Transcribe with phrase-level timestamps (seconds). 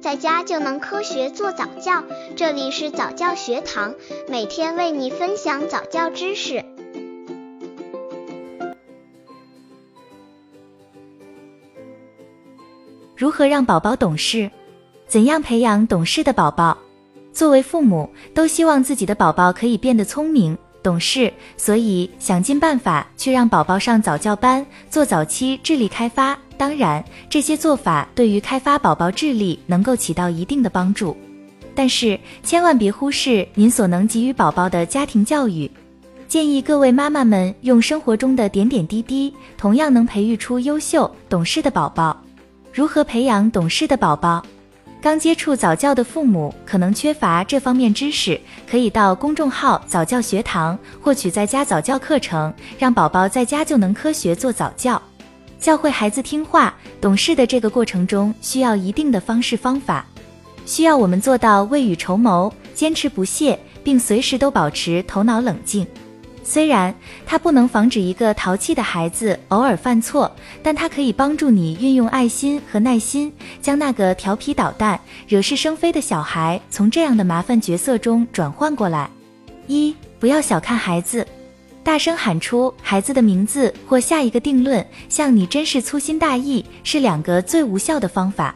[0.00, 2.02] 在家就能科学做早教。
[2.34, 3.94] 这里是早教学堂，
[4.28, 6.64] 每天为你分享早教知识。
[13.14, 14.50] 如何让宝宝懂事？
[15.06, 16.78] 怎样培养懂事的宝宝？
[17.30, 20.56] 作为父母，都希望自己的宝宝可以变得聪明。
[20.82, 26.38] 懂事，所以想尽办法去让宝宝上早教班，做早期智力开发。
[26.60, 31.16] 当然，这些做法对于开发宝宝智力能够起到一定的帮助，
[31.74, 35.70] 但是千万别忽视您所能给予宝宝的家庭教育。
[36.28, 42.14] 建议各位妈妈们用生活中的点点滴滴，同样能培育出优秀懂事的宝宝。
[42.74, 44.44] 如何培养懂事的宝宝？
[45.00, 48.38] 刚接触早教的父母可能缺乏这方面知识，
[48.70, 55.00] 可以到公众号早教学堂获取在家早教课程，让宝宝在家就能科学做早教。
[55.60, 60.06] 教会孩子听话懂事的这个过程中，需要一定的方式方法，
[60.64, 65.86] 需要我们做到未雨绸缪、坚持不懈，并随时都保持头脑冷静。
[66.42, 66.92] 虽然
[67.26, 79.10] 它不能防止一个淘气的孩子偶尔犯错，但它可以帮助你运用爱心和耐心，将那个调皮捣蛋、惹是生非的小孩从这样的麻烦角色中转换过来。
[79.66, 81.24] 一，不要小看孩子，
[81.82, 88.54] 大声喊出孩子的名字或下一个定论，像你真是粗心大意，是两个最无效的方法，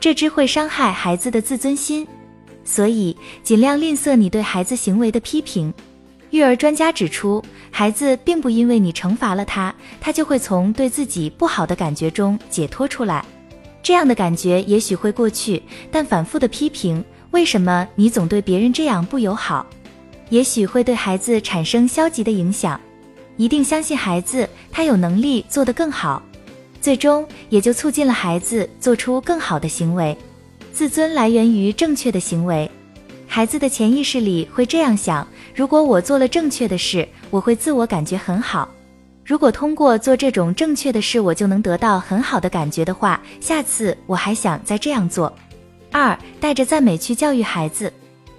[0.00, 2.06] 这只会伤害孩子的自尊心。
[2.64, 5.72] 所以，尽量吝啬你对孩子行为的批评。
[6.30, 13.24] 育儿专家指出，孩子并不因为你惩罚了他，他就会从对自己不好的感觉中解脱出来。
[13.80, 19.64] 这样的感觉也许会过去，但反复的批评“为什么你总对别人这样不友好”，
[20.28, 22.80] 也许会对孩子产生消极的影响。
[23.36, 26.22] 一定相信孩子，他有能力做得更好，
[26.80, 30.16] 最终也就促进了孩子做出更好的行为。
[30.72, 32.70] 自尊来源于正确的行为。
[33.26, 38.68] 孩子的潜意识里会这样想：如果我做了正确的事，我会自我感觉很好。
[39.24, 45.30] 如果通过做这种正确的事，我就能得到很好的感觉的话，下次我还想再这样做。
[45.90, 47.92] 二，带着赞美去教育孩子。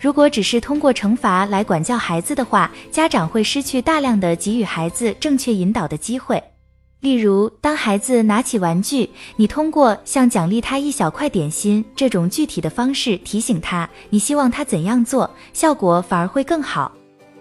[0.00, 6.42] 如果只是通过惩罚来管教孩子的话，家长会失去大量的给予孩子正确引导的机会。
[7.00, 16.90] 例如，当孩子拿起玩具，你通过像奖励他一小块点心这种具体的方式提醒他，你希望他怎样做，效果反而会更好。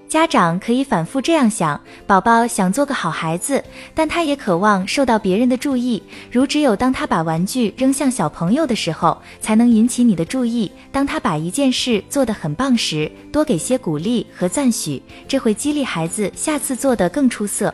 [0.08, 3.62] 家长可以反复这样想：宝宝想做个好孩子，
[3.94, 6.02] 但他也渴望受到别人的注意。
[6.32, 10.72] 如只有当他把玩具扔向小朋友的时候，才能引起你的注意。
[10.94, 17.74] 当他把一件事做得很棒时，多给些鼓励和赞许，这会激励孩子下次做得更出色。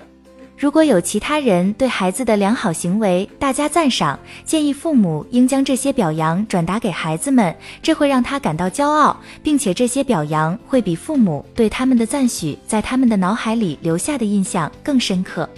[0.64, 15.50] 如果有其他人对孩子的良好行为大加赞赏，建议父母应将这些表扬转达给孩子们，这会让他感到骄傲，并且这些表扬会比父母对他们的赞许在他们的脑海里留下的印象更深刻。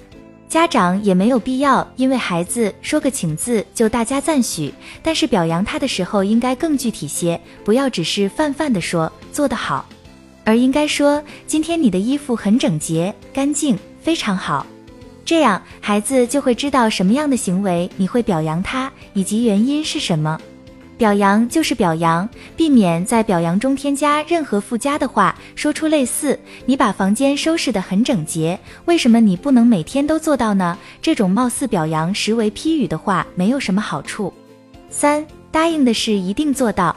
[0.49, 4.73] 家长也没有必要因为孩子说个请字就大加赞许，
[5.03, 9.85] 但是表扬他的时候应该更具体些，不要只是泛泛的说做得好，
[10.43, 14.65] 而应该说今天你的衣服很整洁、干净，非常好。
[15.25, 20.39] 这样，孩子就会知道什么样的行为你会表扬他，以及原因是什么。
[20.97, 34.31] 表扬就是表扬，避免在表扬中添加任何附加的话，说出类似“你把房间收拾得很整洁，为什么你不能每天都做到呢？”这种貌似表扬实为批语的话，没有什么好处。
[34.89, 36.95] 三，答应的事一定做到。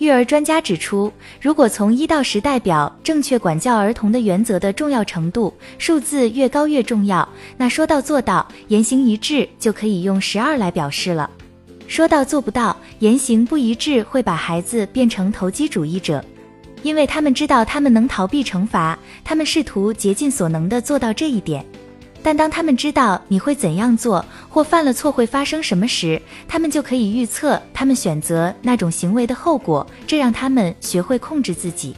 [0.00, 1.12] 育儿专家指出，
[1.42, 7.28] 如果从一到十代表正确管教儿童的原则的重要程度，数字越高越重要，
[7.58, 11.28] 那说到做到，言行一致就可以用十二来表示了。
[11.86, 16.24] 说到做不到，言行不一致，会把孩子变成投机主义者，
[16.82, 21.62] 因为他们知道他们能逃避惩罚，他们试图竭尽所能的做到这一点。
[22.22, 31.96] 但当他们知道你会怎样做，或犯了错会发生什么时，他们就可以预测他们选择那种行为的后果，这让他们学会控制自己。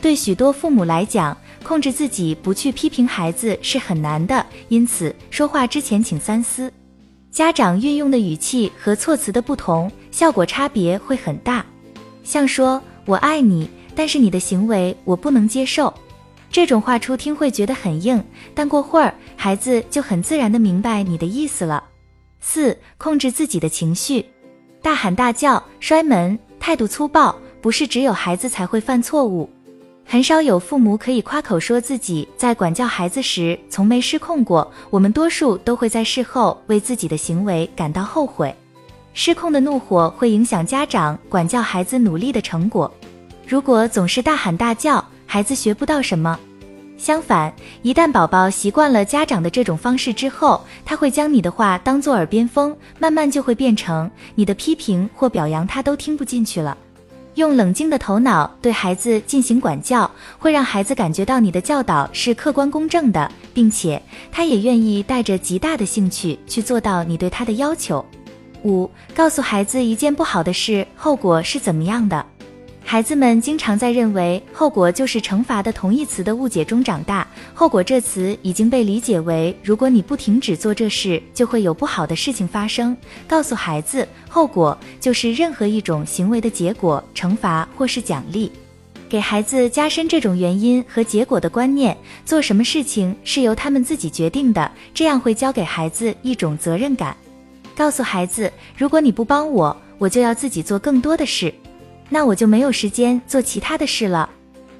[0.00, 6.72] 对许多父母来讲，控制自己不去批评孩子是很难的，因此说话之前请三思。
[7.32, 11.66] 家长运用的语气和措辞的不同，效果差别会很大。
[12.22, 15.92] 像说“我爱你”，但是你的行为我不能接受。
[16.56, 18.24] 这种话初听会觉得很硬，
[18.54, 21.84] 但过会儿孩子就很自然的明白你的意思了。
[22.40, 24.24] 四、控制自己的情绪，
[24.80, 29.50] 大喊大叫、摔门、态度粗暴，不是只有孩子才会犯错误，
[30.06, 34.72] 很少有父母可以夸口说自己在管教孩子时从没失控过。
[34.88, 38.56] 我们多数都会在事后为自己的行为感到后悔。
[39.12, 42.90] 失控的怒火会影响家长管教孩子努力的成果。
[43.46, 46.40] 如果总是大喊大叫，孩子学不到什么。
[46.96, 47.52] 相反，
[47.82, 56.76] 一旦宝宝习惯了家长的这种方式之后，他会将你的话当做耳边风，慢慢就会变成你的批评或表扬他都听不进去了。
[57.34, 64.00] 用冷静的头脑对孩子进行管教，会让孩子感觉到你的教导是客观公正的，并且
[64.32, 68.02] 他也愿意带着极大的兴趣去做到你对他的要求。
[68.64, 72.24] 五，告诉孩子一件不好的事后果是怎么样的。
[72.88, 77.26] 孩子们经常在认为后果就是惩罚的同义词的误解中长大。
[77.52, 82.96] 后果这词已经被理解为，如果你不停止做这事，就会有不好的事情发生。
[83.26, 88.52] 告诉孩子，后果就是任何一种行为的结果，惩罚或是奖励。
[89.08, 97.16] 给孩子加深这种原因和结果的观念，做什么事情是由他们自己决定的，这样会教给孩子一种责任感。
[97.76, 101.52] 告诉孩子，如果你不帮我，我就要自己做更多的事。
[102.08, 104.28] 那我就没有时间做其他的事了。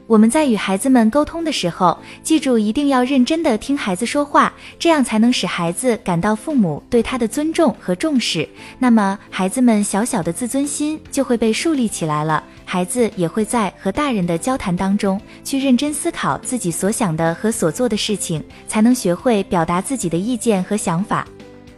[0.07, 8.49] 我们在与孩子们沟通的时候，记住一定要认真的听孩子说话，这样才能使孩子感到父母对他的尊重和重视。
[8.79, 12.45] 那么，孩子们小小的自尊心就会被树立起来了。
[12.65, 21.27] 孩子也会在和大人的交谈当中去认真思考自己所想的和所做的事情，才能学会表达自己的意见和想法。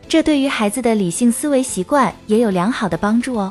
[0.07, 3.51] 这对于孩子的理性思维习惯也有良好的帮助哦。